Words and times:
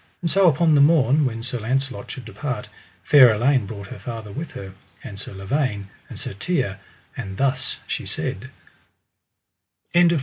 And 0.23 0.31
so 0.31 0.49
upon 0.49 0.73
the 0.73 0.81
morn 0.81 1.25
when 1.27 1.43
Sir 1.43 1.59
Launcelot 1.59 2.09
should 2.09 2.25
depart, 2.25 2.69
fair 3.03 3.31
Elaine 3.31 3.67
brought 3.67 3.85
her 3.89 3.99
father 3.99 4.31
with 4.31 4.49
her, 4.53 4.73
and 5.03 5.19
Sir 5.19 5.31
Lavaine, 5.31 5.89
and 6.09 6.19
Sir 6.19 6.33
Tirre, 6.33 6.79
and 7.15 7.37
thus 7.37 7.77
she 7.85 8.07
said: 8.07 8.49
CHAPTER 9.93 10.09
XIX. 10.17 10.19